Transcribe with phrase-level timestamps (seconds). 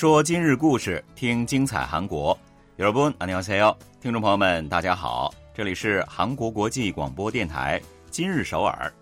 [0.00, 2.36] 说今日故事，听精彩韩国。
[2.78, 7.80] 여러분안녕하세 요， 听众朋友们，大家好，这里是韩国国际广播电台
[8.10, 8.92] 今日首尔。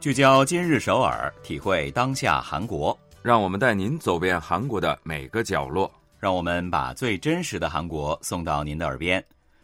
[0.00, 9.22] 聚焦今日首尔，体会当下韩国，让我们带您走遍韩国的每个角落，让我们把最真实的韩国送到您的耳边。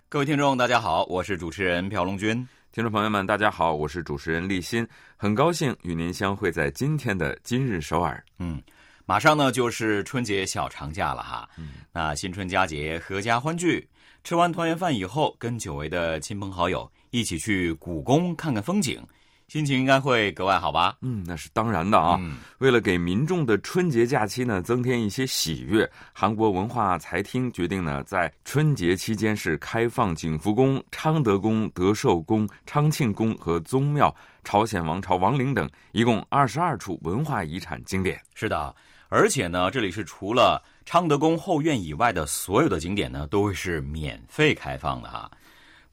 [0.09, 2.47] 各位听众，大家好，我是主持人朴龙军。
[2.72, 8.24] 听众朋友们，大家好，我是主持人立新，很高兴与您相会在今天的今日首尔。
[8.38, 8.62] 嗯，
[9.06, 11.50] 马上呢就是春节小长假了哈。
[11.58, 13.88] 嗯，那新春佳节，阖家欢聚，
[14.24, 19.04] 吃完团圆饭以后，跟久违的亲朋好友一起去故宫看看风景。
[19.48, 20.98] 心情应该会格外好吧？
[21.02, 22.20] 嗯，那是当然的啊。
[22.58, 38.22] 为了给民众的春节假期呢增添一些喜悦，韩国文化财厅决定呢在春节期间是开放景福宫、昌德宫、德寿宫、昌庆宫和宗庙、朝鲜王朝王陵等一共二十二处文化遗产景点。
[38.36, 38.76] 是的，
[39.08, 45.32] 而且呢，这里是除了昌德宫后院以外的所有的景点呢都会是免费开放的哈。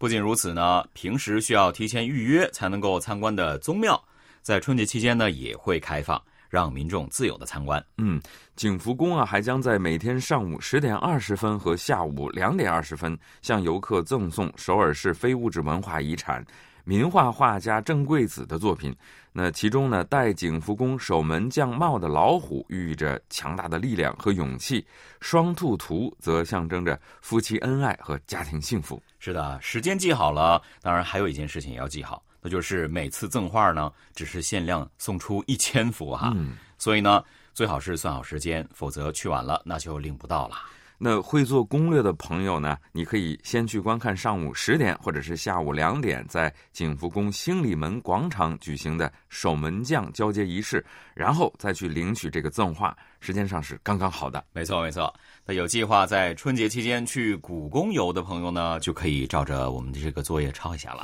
[0.04, 3.98] 不仅如此呢，平时需要提前预约才能够参观的宗庙，
[4.42, 7.82] 在春节期间呢也会开放，让民众自由的参观。
[7.96, 8.20] 嗯，
[8.54, 16.44] 景福宫啊，还将在每天上午十点二十分和下午两点二十分向游客赠送首尔市非物质文化遗产。
[16.84, 18.94] 名画画家郑贵子的作品，
[19.32, 24.86] 那其中呢，戴景福宫守门将帽的老虎寓意着强大的力量和勇气，
[25.20, 29.02] 双兔图则象征着夫妻恩爱和家庭幸福。
[29.18, 36.36] 是的，时间记好了，当然还有一件事情也要记好，那就是每次赠画呢，只是限量送出一千幅哈，
[36.76, 40.56] 所以呢，最好是算好时间，否则去晚了那就领不到了。
[40.98, 42.76] 那会做攻略的朋友呢？
[42.92, 50.84] 你可以先去观看上午十点或者是下午两点在景福宫兴礼门广场举行的守门将交接仪式，
[51.14, 54.44] 然后再去领取这个赠画，时间上是刚刚好的。
[54.52, 55.12] 没错，没错。
[55.44, 61.02] 那有计划在春节期间去故宫游的朋友呢，就可以照着我们的这个作业抄一下了。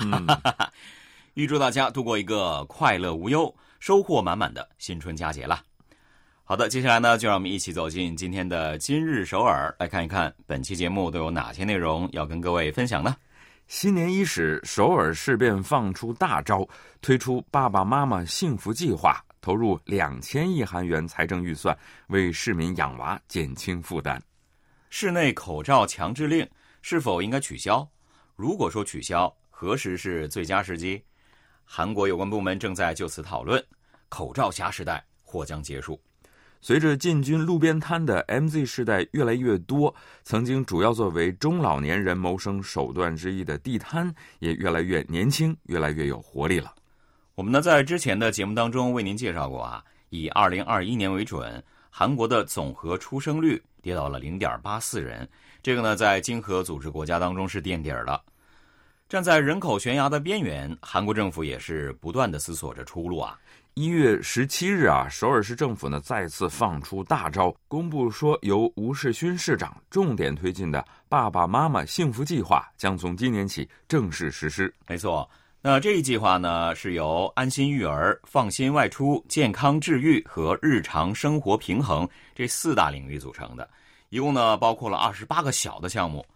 [1.34, 5.62] 预祝大家度过一个快乐无忧、收获满满的新春佳节啦！
[6.50, 13.14] 好的，接下来呢，就让我们一起走进今天的今日首尔，来看一看本期节目都有哪些内容要跟各位分享呢？
[13.68, 16.68] 新年伊始，首尔市便放出大招，
[17.00, 21.78] 推出爸爸妈妈幸福计划，投入两千亿韩元财政预算，
[22.08, 24.20] 为市民养娃减轻负担。
[24.88, 26.44] 室内口罩强制令
[26.82, 27.88] 是否应该取消？
[28.34, 31.00] 如果说取消，何时是最佳时机？
[31.64, 33.64] 韩国有关部门正在就此讨论，
[34.08, 35.96] 口罩侠时代或将结束。
[36.62, 39.94] 随着进军路边摊的 MZ 世代越来越多，
[40.24, 46.74] 曾经主要作为中老年人谋生手段之一的地摊也越来越年轻，越来越有活力了。
[47.34, 55.26] 我们呢在之前的节目当中为您介绍过啊，以二零二一年为准，韩国的总和出生率跌到了零点八四人，
[55.62, 58.20] 这个呢在经合组织国家当中是垫底儿的。
[59.08, 63.36] 站在人口悬崖的边缘，韩国政府也是不断的思索着出路啊。
[63.74, 74.74] 一月十七日啊，首尔市政府呢再次放出大招，公布说由吴世勋市长重点推进的“爸爸妈妈幸福计划”将从今年起正式实施。
[74.88, 75.28] 没错，
[75.62, 83.66] 那这一计划呢是由安心育儿、放心外出、健康治愈和日常生活平衡这四大领域组成的，
[84.08, 86.26] 一共呢包括了二十八个小的项目。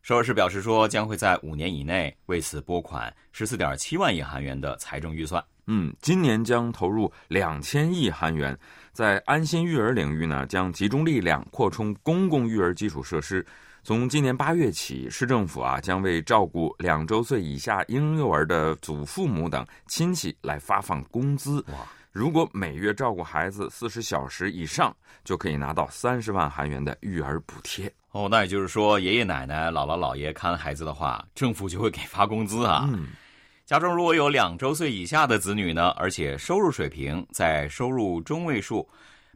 [0.00, 5.42] 首尔市表示说，将会在五年以内为此拨款十四点七万亿韩元的财政预算。
[5.66, 8.58] 嗯，今年将投入两千亿韩元，
[8.92, 13.44] 在安心育儿领域呢，将集中力量扩充公共育儿基础设施。
[13.82, 21.62] 从今年八月起，市政府啊将为照顾两周岁以下婴幼儿的祖父母等亲戚来发放工资。
[21.68, 21.74] 哇！
[22.10, 24.94] 如果每月照顾孩子四十小时以上，
[25.24, 27.92] 就可以拿到三十万韩元的育儿补贴。
[28.12, 32.88] 哦，那也就是说，爷爷奶奶、姥姥姥爷看孩子的话，政府就会给发工资啊。
[32.90, 33.08] 嗯。
[33.66, 38.86] 家中如果有两周岁以下的子女呢，而且收入水平在收入中位数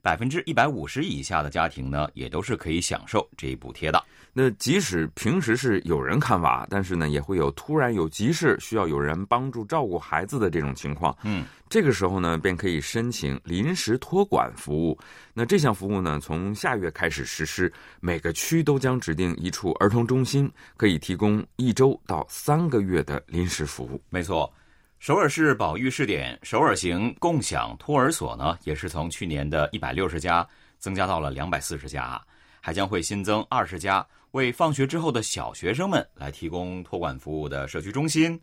[0.03, 4.03] 百分之一百五十以下的家庭呢，也都是可以享受这一补贴的。
[4.33, 11.17] 那即使平时是有人看娃，但是呢，也会有突然有急事需要有人帮助照顾孩子的这种情况。
[11.25, 14.97] 嗯，这个时候呢，便可以申请临时托管服务。
[15.35, 24.01] 那这项服务呢，从下月开始实施，每个区都将指定一处儿童中心，可以提供一周到三个月的临时服务。
[24.09, 24.53] 没错，
[24.99, 30.47] 首尔市保育试点首尔型共享托儿所呢，也是从去年的一百六十家
[30.81, 32.21] 增加到了两百四十家，
[32.61, 34.05] 还将会新增二十家。
[34.33, 38.39] 为放学之后的小学生们来提供托管服务的社区中心，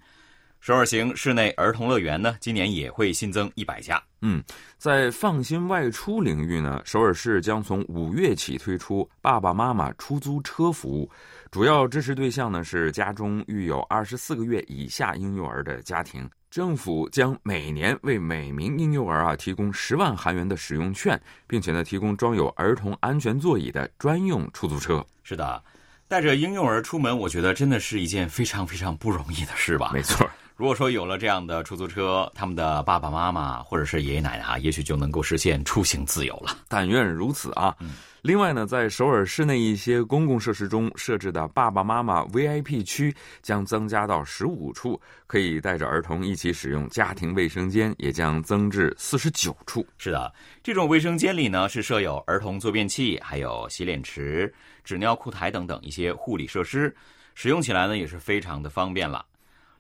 [0.62, 4.02] 首尔行室内儿童乐园呢，今年也会新增一百家。
[4.22, 4.42] 嗯，
[4.78, 11.12] 在放心外出领域呢，首尔市将从五月起推出爸爸妈妈出租车服务，
[11.52, 16.28] 主要支持对象呢是家中育有二十四个月以下婴幼儿的家庭。
[16.56, 25.06] 政府将每年为每名婴幼儿啊提供十万韩元的使用券，并且呢提供装有儿童安全座椅的专用出租车。
[25.22, 25.62] 是的，
[26.08, 29.92] 带着婴幼儿出门，我觉得真的是一件非常非常不容易的事吧？
[29.94, 30.30] 没错。
[30.56, 36.56] 如果说有了这样的出租车，他们的爸爸妈妈或者是爷爷奶奶啊，也许就能够实现出行自由了。
[36.70, 37.76] 但愿如此啊！
[38.22, 49.86] 另外呢，在首尔市内一些公共设施中设置的爸爸妈妈 VIP 区将增加到十五处，可以带着儿童一起使用家庭卫生间，也将增至四十九处。
[49.98, 54.52] 是的，这种卫生间里呢是设有儿童坐便器，还有洗脸池、
[54.86, 56.96] 纸尿裤台等等一些护理设施，
[57.34, 59.26] 使用起来呢也是非常的方便了。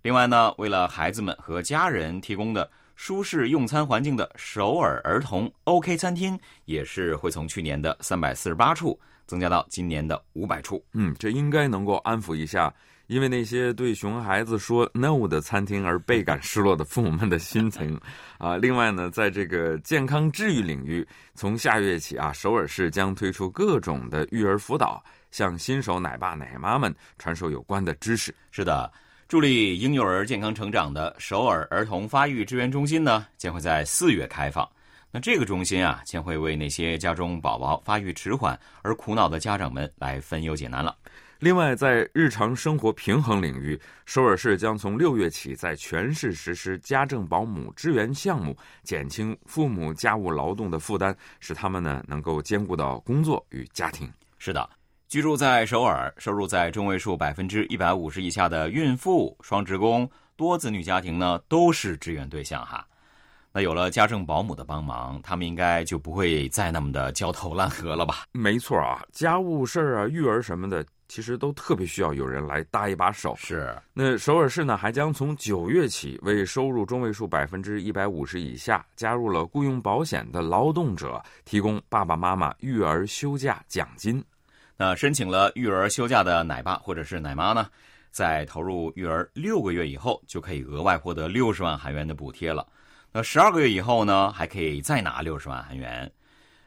[0.01, 10.83] 另外呢，为了孩子们和家人提供的舒适用餐环境的首尔儿童 OK 餐厅，也是会从去年的三百四十八处增加到今年的五百处。
[10.93, 12.73] 嗯，这应该能够安抚一下
[13.07, 17.99] 因为那些对熊孩子说 “no” 的餐厅而倍感失落的父母们的心情
[18.37, 18.57] 啊。
[18.57, 28.33] 另外呢，在这个健康治愈领域，从下月起啊，首尔市将推出各种的育儿辅导，向新手奶爸奶妈们传授有关的知识。
[28.51, 28.91] 是的。
[29.27, 34.69] 助力婴幼儿健康成长的首尔儿童发育支援中心呢，将会在四月开放。
[35.11, 40.95] 那这个中心啊，将会为那些家中宝宝发育迟缓而苦恼的家长们来分忧解难了。
[41.39, 54.11] 另外，在日常生活平衡领域，首尔市将从六月起在全市实施家政保姆支援项目，减轻父母家务劳动的负担，使他们呢能够兼顾到工作与家庭。
[54.37, 54.69] 是的。
[55.07, 62.85] 居住在首尔、收入在中位数百分之一百五十以下的孕妇、双职工、多子女家庭呢，都是支援对象哈。
[63.55, 68.25] 那有了家政保姆的帮忙，他们应该就不会再那么的焦头烂额了吧？
[68.33, 73.33] 没错啊，家务事儿啊、育儿什么的，其实都特别需要有人来搭一把手。
[73.37, 73.73] 是。
[73.93, 84.21] 那首尔市呢，还将从九月起，为收入中位数百分之一百五十以下、加入了雇佣保险的劳动者，提供爸爸妈妈育儿休假奖金。
[84.75, 87.65] 那申请了育儿休假的奶爸或者是奶妈呢，
[88.11, 92.67] 在投入育儿六个月以后，就可以额外获得六十万韩元的补贴了。
[93.17, 96.11] 那十二个月以后呢，还可以再拿六十万韩元。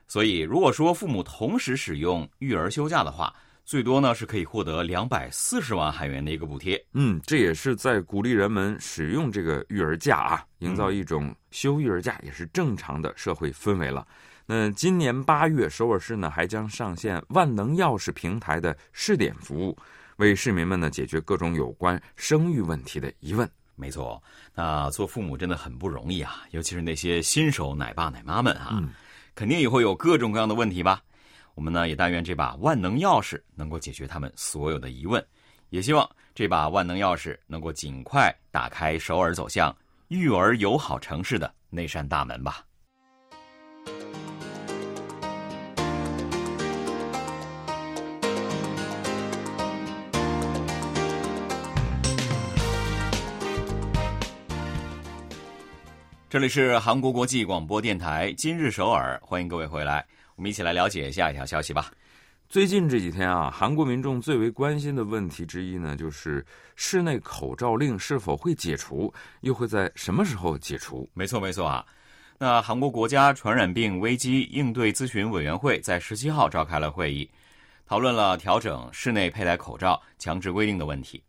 [0.06, 3.30] 所以，如果说父母同时使用育儿休假的话，
[3.66, 6.82] 最多呢是可以获得两百四十万韩元的一个补贴。
[6.94, 14.08] 嗯，这也是在鼓励人们使用这个育儿假啊，营造一种休育儿假也是正常的社会氛围了。
[14.46, 19.76] 那今年八月，首尔市呢还将上线万能钥匙平台的试点服务，
[20.16, 23.46] 为市民们呢解决各种有关生育问题的疑问。
[23.78, 24.20] 没错，
[24.54, 28.82] 那做父母真的很不容易啊，尤其是那些新手奶爸奶妈们啊，
[29.36, 31.00] 肯定也会有各种各样的问题吧。
[31.54, 35.24] 我们呢也但愿这把万能钥匙能够解决他们所有的疑问，
[35.70, 39.74] 也希望这把万能钥匙能够尽快打开首尔走向
[40.08, 42.64] 育儿友好城市的那扇大门吧。
[56.30, 60.04] 这里是韩国国际广播电台今日首尔，欢迎各位回来，
[60.36, 61.90] 我们一起来了解下一条消息吧。
[62.50, 66.44] 最近这几天啊，韩国民众最为关心的问题之一呢，就是
[66.76, 71.08] 室内口罩令是否会解除，又会在什么时候解除？
[71.14, 71.82] 没错，没错啊。
[72.38, 77.26] 那韩国国家传染病危机应对咨询委员会在十七号召开了会议，
[77.86, 81.22] 讨论了调整室内佩戴口罩强制规定的问题。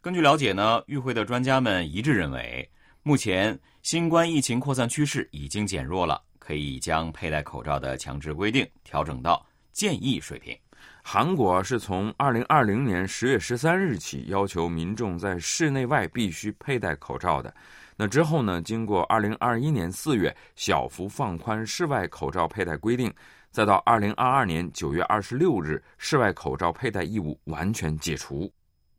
[0.00, 2.66] 根据了解呢，与会的专家们一致认为，
[3.02, 3.60] 目前。
[3.82, 10.56] 新冠疫情扩散趋势已经减弱了，可以将佩戴口罩的强制规定调整到建议水平。
[11.02, 17.52] 韩国是从二零二零年十月十三日起要求民众在室内外必须佩戴口罩的。
[17.96, 18.62] 那之后呢？
[18.62, 23.12] 经过二零二一年四月小幅放宽室外口罩佩戴规定，
[23.50, 28.50] 再到二零二二年九月二十六日，室外口罩佩戴义务完全解除。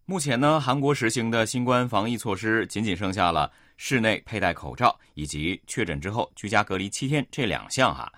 [0.06, 3.50] 目前呢，韩国实行的新冠防疫措施仅仅剩下了。
[3.78, 8.12] 室内佩戴口罩以及确诊之后居家隔离七天这两项哈，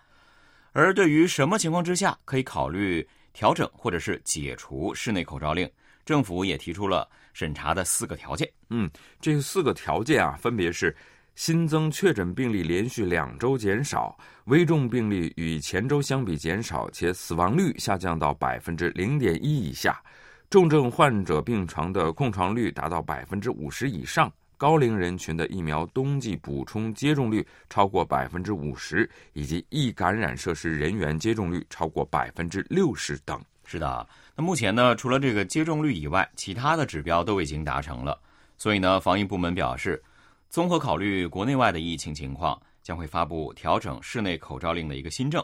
[0.73, 5.69] 而对于什么情况之下可以考虑调整或者是解除室内口罩令，
[6.05, 8.49] 政府也提出了审查的四个条件。
[8.69, 10.95] 嗯，这四个条件啊，分别是
[11.35, 20.01] 新增确诊病例连续两周减少，危重病例与前周相比减少，且死亡率下降到百分之零点一以下，
[20.49, 24.31] 重症患者病床的空床率达到百分之五十以上。
[24.57, 33.41] 高龄人群的疫苗冬季补充接种率超过百分之五十，以及易感染设施人员接种率超过百分之六十等。
[33.63, 38.19] 是的，那目前呢，除了这个接种率以外，其他的指标都已经达成了。
[38.57, 40.01] 所以呢，防疫部门表示，
[40.49, 45.43] 综合考虑国内外的疫情情况，将会发布调整室内口罩令的一个新政。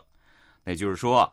[0.64, 1.32] 那就是说。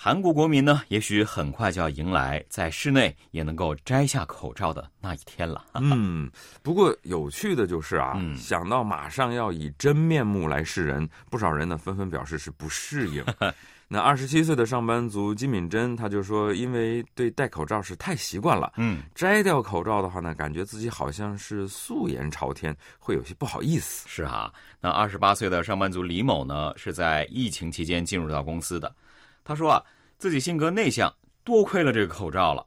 [0.00, 5.64] 韩国国民呢，也许很快就要迎来在室内也能够摘下口罩的那一天了。
[5.74, 6.30] 嗯，
[6.62, 13.24] 不过有趣的就是啊，想到马上要以真面目来示人，不少人呢纷纷表示是不适应。
[13.90, 24.08] 那二十七岁的上班族金敏珍，他就说，因为对戴口罩是太习惯了，嗯，摘掉口罩的话呢，感觉自己好像是素颜朝天，会有些不好意思。
[24.08, 28.94] 是啊，那二十八岁的上班族李某呢，是在疫情期间进入到公司的。
[29.48, 29.82] 他说啊，
[30.18, 31.10] 自己性格内向，
[31.42, 32.66] 多亏了这个口罩了。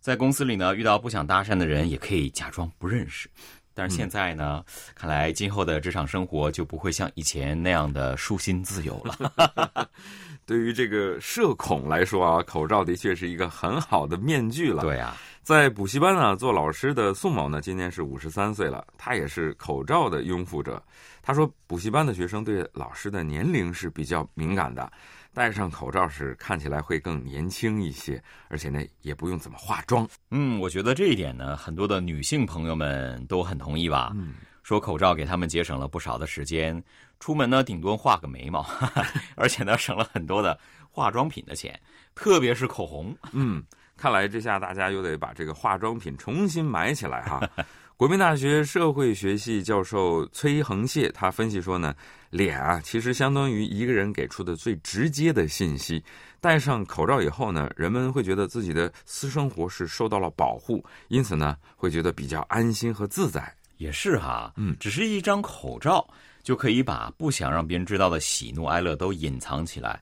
[0.00, 3.30] 在公司里呢，遇到不想搭讪的人，也可以假装不认识。
[3.72, 9.88] 但是现在呢，看来今后的职场生活就不会像以前那样的舒心自由了。
[10.44, 14.82] 对于这个社恐来说啊，口罩的确是一个很好的面具了。
[14.82, 20.82] 对呀，在补习班呢做老师的宋某呢，今年是五十三岁了，他也是口罩的拥护者。
[21.22, 24.90] 他说，补习班的学生对老师的年龄是比较敏感的。
[25.36, 30.08] 戴上口罩时看起来会更年轻一些，而且呢也不用怎么化妆。
[30.30, 34.12] 嗯，我觉得这一点呢，很多的女性朋友们都很同意吧。
[34.14, 36.82] 嗯，说口罩给他们节省了不少的时间，
[37.20, 38.64] 出门呢顶多画个眉毛，
[39.36, 40.58] 而且呢省了很多的
[40.90, 41.78] 化妆品的钱，
[42.14, 43.14] 特别是口红。
[43.32, 43.62] 嗯，
[43.94, 47.46] 看来这下大家又得把这个化妆品重新买起来哈。
[47.96, 51.94] 国民大学社会学系教授崔恒谢他分析说呢，
[52.28, 56.04] 脸啊其实相当于一个人给出的最直接的信息。
[56.38, 63.50] 戴上口罩以后呢，人们会觉得自己的私生活是受到了保护，因此呢会觉得比较安心和自在。
[63.78, 66.06] 也是哈，嗯，只是一张口罩
[66.42, 69.98] 就可以把不想让别人知道的喜怒哀乐都隐藏起来。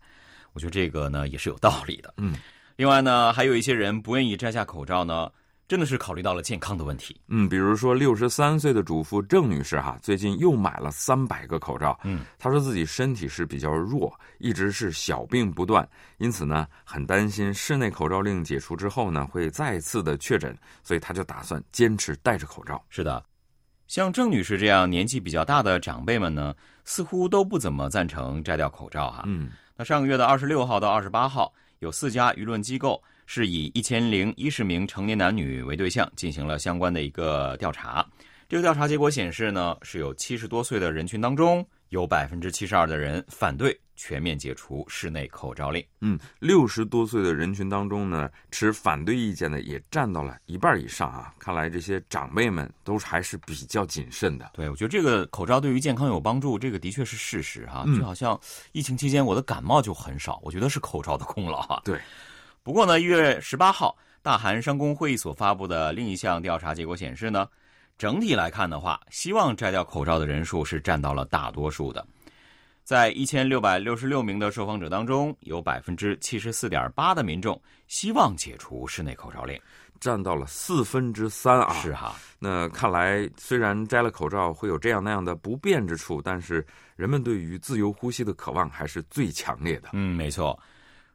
[0.52, 2.12] 我觉得这个呢也是有道理的。
[2.16, 2.34] 嗯，
[2.74, 5.30] 另外呢，还有一些人不愿意摘下口罩呢。
[5.66, 22.84] 真的是考虑到了健康的问题，嗯，比如说六十三岁的主妇郑女士哈，最近又买了三百个口罩，嗯，她说自己身体是比较弱，一直是小病不断，因此呢，很担心室内口罩令解除之后呢，会再次的确诊，所以她就打算坚持戴着口罩。
[22.90, 23.24] 是的，
[23.86, 26.54] 像郑女士这样年纪比较大的长辈们呢，
[26.84, 29.22] 似乎都不怎么赞成摘掉口罩哈。
[29.24, 33.02] 嗯，那上个月的二十六号到二十八号，有四家舆论机构。
[33.26, 38.06] 是以一千零一十名成年男女为对象进行了相关的一个调查。
[38.48, 45.82] 这个调查结果显示呢，是有七十多岁的人群当中，有百分之七十二的人反对全面解除室内口罩令。
[46.02, 51.32] 嗯，六十多岁的人群当中呢，持反对意见的也占到了一半以上啊。
[51.38, 54.50] 看来这些长辈们都还是比较谨慎的。
[54.52, 57.84] 对，我觉得这个口罩对于健康有帮助，这个的确是事实哈。
[57.96, 58.38] 就好像
[58.72, 61.80] 疫情期间我的感冒就很少，我觉得是口罩的功劳啊。
[61.82, 61.98] 对。
[62.64, 67.46] 不过呢，一月十八号，大韩商工会议所发布的另一项调查结果显示呢，
[67.98, 72.04] 整体来看的话，希望摘掉口罩的人数是占到了大多数的。
[72.82, 79.60] 在一千六百六十六名的受访者当中，有百分之七十四点八的民众希望解除室内口罩令，
[80.00, 81.74] 占到了四分之三啊。
[81.82, 86.66] 是哈，那看来虽然摘了口罩会有这样那样的不便之处，但是
[86.96, 89.90] 人们对于自由呼吸的渴望还是最强烈的。
[89.92, 90.58] 嗯，没错。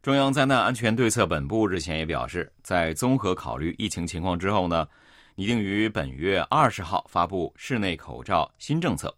[0.02, 4.88] 中央灾难安全对策本部日前也表示，在综合考虑疫情情况之后呢，
[5.36, 9.14] 拟定于本月二十号发布室内口罩新政策，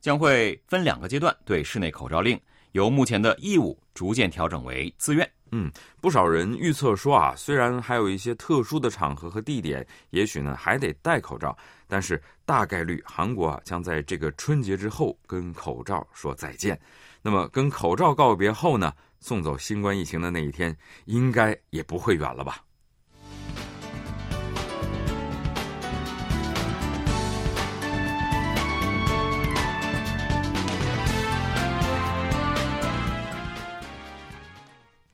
[0.00, 2.40] 将会分两个阶段对室内口罩令
[2.72, 5.30] 由目前的义务逐渐调整为自愿。
[5.52, 16.78] 嗯，不少人预测说啊，虽然还有一些特殊的场合和地点，也许呢还得戴口罩，但是大概率韩国啊将在这个春节之后跟口罩说再见。
[17.22, 18.92] 那么跟口罩告别后呢？
[19.18, 20.76] 送走新冠疫情的那一天，
[21.06, 22.60] 应该也不会远了吧？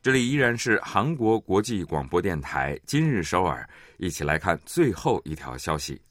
[0.02, 3.64] 这里依然是韩国国际广播电台今日首尔，
[3.98, 6.02] 一起来看最后一条消息：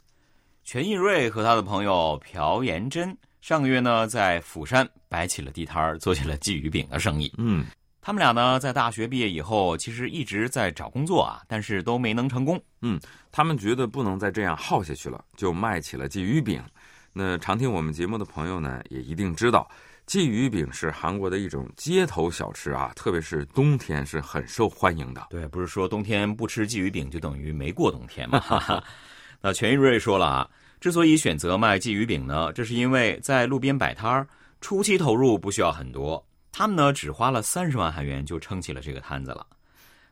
[0.64, 7.30] 全义瑞和他的朋友朴妍珍上个月呢，在釜山摆起了地摊儿，做起了鲫鱼饼的生意。
[7.38, 7.66] 嗯。
[8.00, 12.60] 他们俩呢，在大学毕业以后，其实一直在找工作啊，但是都没能成功。
[12.82, 12.98] 嗯，
[13.30, 16.64] 他们觉得不能再这样耗下去了，就卖起了鲫鱼饼。
[17.12, 19.70] 那常听我们节目的朋友呢，也一定知道，
[20.12, 25.28] 鲫鱼饼是韩国的一种街头小吃啊，特别是冬天是很受欢迎的。
[25.30, 28.44] 对，不是说冬天不吃鲫鱼饼就等于没过冬天嘛？
[29.40, 30.50] 那全玉瑞说了啊，
[30.82, 34.28] 之所以选择卖鲫鱼饼呢，这是因为在路边摆摊儿，
[34.60, 39.48] 初期投入不需要很多，他们呢只花了三十万韩元就撑起了这个摊子了。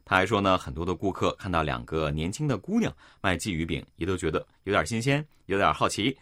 [0.06, 2.90] 他还说呢，很多的顾客看到两个年轻的姑娘
[3.20, 6.18] 卖鲫鱼饼，也都觉得有点新鲜，有点好奇。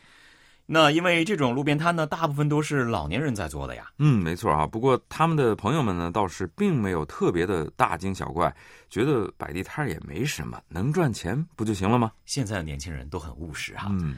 [0.69, 3.89] 那因为这种路边摊呢，大部分都是老年人在做的呀。
[3.99, 4.67] 嗯，没错啊。
[4.67, 8.53] 不过他们的朋友们呢，倒是并没有特别的大惊小怪，
[8.89, 12.11] 觉得摆地摊也没什么，能赚钱不就行了吗？
[12.25, 13.87] 现在的年轻人都很务实啊。
[13.91, 14.17] 嗯，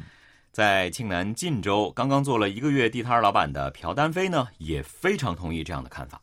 [0.51, 6.20] 在庆南晋州刚刚做了一个月地摊老板的朴丹飞呢，也非常同意这样的看法。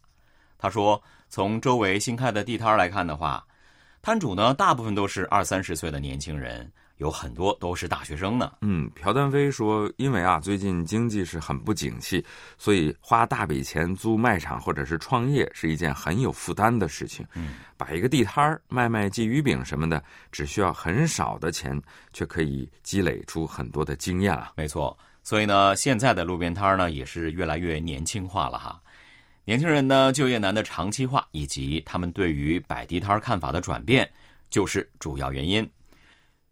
[0.59, 3.47] 他说，从周围新开的地摊来看的话，
[4.03, 6.69] 摊主呢，大部分都是二三十岁的年轻人。
[6.97, 8.53] 有很多都是大学生呢。
[8.63, 12.25] 嗯，朴丹飞说，因为啊，最近经济是很不景气，
[12.57, 17.27] 所以花大笔钱租卖场或者是创业是一件很有负担的事情。
[17.35, 21.81] 嗯，摆一个地摊儿卖卖鲫鱼饼什么的，只需要很少的钱，
[22.13, 24.53] 却可以积累出很多的经验啊。
[24.57, 28.81] 没错，所以呢，现在的路边摊呢也是越来越年轻化了哈。
[29.45, 34.11] 年轻人呢就业难的长期化，以及他们对于摆地摊看法的转变，
[34.49, 35.69] 就是主要原因。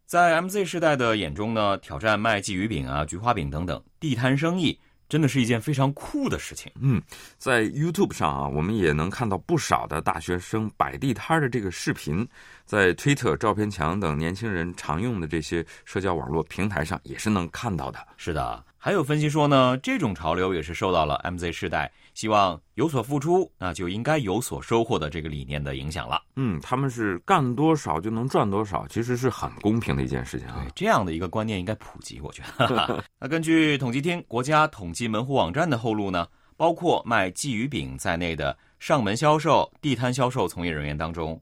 [0.06, 6.70] 在 MZ 时代的眼中呢，挑战卖鲫鱼饼啊、菊花饼等等地摊生意，真的是一件非常酷的事情。
[6.80, 7.02] 嗯，
[7.38, 12.26] 在 YouTube 上啊，我们也能看到不少的大学生摆地摊的这个视频，
[12.64, 17.98] 在 Twitter、照片墙等年轻人常用的这些社交网络平台上也是能看到的。
[18.16, 18.64] 是的。
[18.76, 26.20] 还有分析说呢，这种潮流也是受到了 MZ 世代希望有所付出，那就应该有所收获的这个理念的影响了。
[26.36, 30.60] 嗯，他们是干多少就能赚多少，其实是很公平的一件事情啊。
[30.62, 33.02] 对，这样的一个观念应该普及，我觉得。
[33.18, 41.40] 那根据统计厅国家统计门户网站的后路呢，包括卖鲫鱼饼在内的上门销售、地摊销售从业人员当中，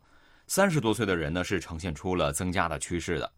[0.54, 3.32] 三十多岁的人呢是呈现出了增加的趋势的。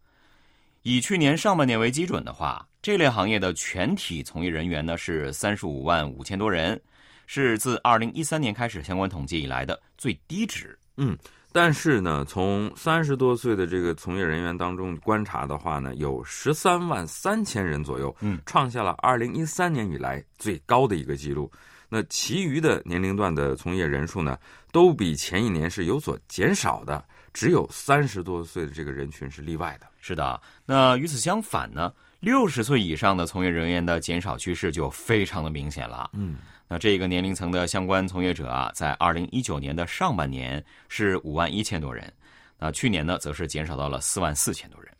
[0.81, 6.77] 以去年上半年为基准的话，这类行业的全体从业人员呢是三十五万五千多人，
[7.25, 10.77] 是自二零一三年开始相关统计以来的最低值。
[10.97, 11.17] 嗯，
[11.53, 21.49] 但是呢，从三十多岁的这个从业人员当中观察的话呢，有十三万三千人左右，嗯，创下了二零一三年以来最高的一个记录。
[21.89, 24.37] 那其余的年龄段的从业人数呢，
[24.71, 27.03] 都比前一年是有所减少的。
[27.33, 29.85] 只有三十多岁的这个人群是例外的。
[29.99, 36.09] 是的，那与此相反呢，六十岁以上的从业人员的减少趋势就非常的明显了。
[36.13, 36.37] 嗯，
[36.69, 42.09] 那这个年龄层的相关从业者啊，在二零一九年的上半年是五万一千多人，
[42.57, 44.94] 那去年呢，则是减少到了四万四千多人。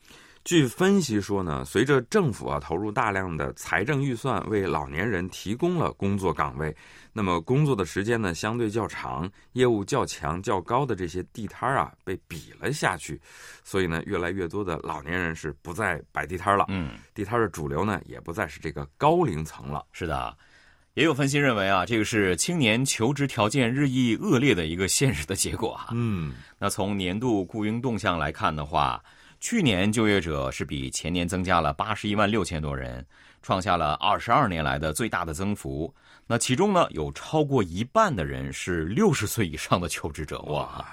[0.45, 6.73] 据分析说呢，随着政府啊投入大量的财政预算，为老年人提供了工作岗位，
[7.12, 13.19] 那么工作的时间呢相对较长，业务较强较高的这些地摊啊被比了下去，
[13.63, 16.65] 所以呢，越来越多的老年人是不再摆地摊了。
[16.67, 19.84] 嗯，地摊的主流呢也不再是这个高龄层了。
[19.93, 20.38] 是的，
[20.93, 25.88] 也有分析认为啊，这个是青年求职条件日益恶劣的一个现实的结果啊。
[25.93, 29.01] 嗯，那从年度雇佣动向来看的话。
[29.45, 33.05] 去年就业者是比前年增加了八十一万六千多人，
[33.43, 35.93] 创下了二十二年来的最大的增幅。
[36.25, 40.84] 那其中呢，有超过一半的人是六十岁以上的求职者哇，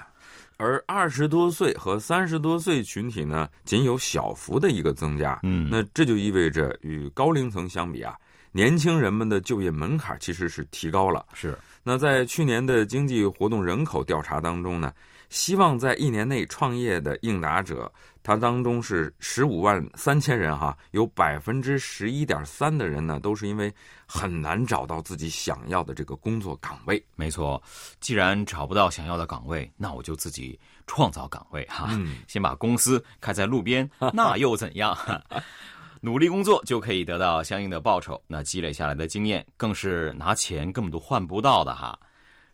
[0.57, 5.39] 而二十多岁和三十多岁群体呢，仅有小幅的一个增加。
[5.41, 8.15] 嗯，那这就意味着与高龄层相比啊，
[8.51, 11.25] 年轻人们的就业门槛其实是提高了。
[11.33, 11.57] 是。
[11.81, 14.93] 那在去年的经济活动人口调查当中呢，
[15.29, 17.91] 希望在一年内创业的应答者，
[18.23, 23.71] 他当中是十五万三千人哈，有百分之十一点三的人呢，都是因为
[24.07, 27.03] 很难找到自己想要的这个工作岗位。
[27.15, 27.61] 没错，
[27.99, 30.57] 既然找不到想要的岗位，那我就自己
[30.87, 31.89] 创造岗位哈，
[32.27, 34.97] 先把公司开在路边， 那又怎样？
[35.99, 41.97] 努力工作就可以得到相应的报酬，那积累下来的经验更是拿钱根本都换不到的哈。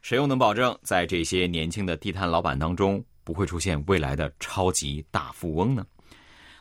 [0.01, 5.86] 谁又能保证在这些年轻的地摊老板当中不会出现未来的超级大富翁呢？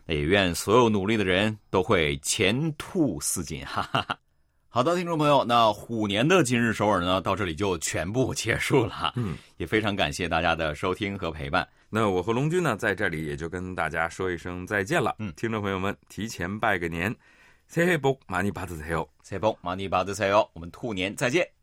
[0.05, 4.19] 那也愿所有努力的人都会前途似锦，哈哈哈。
[4.67, 9.13] 好的，听众朋友，那虎年的今日首尔呢，到这里就全部结束了。
[9.15, 11.67] 嗯，也非常感谢大家的收听和陪伴。
[11.89, 15.15] 那我和龙军呢，在这里也就跟大家说一声再见了。
[15.19, 17.15] 嗯，听众朋友们，提前拜个年，
[17.71, 21.56] 새해복많이받으세 요， 새해복많이받으세 요， 我们兔年再见。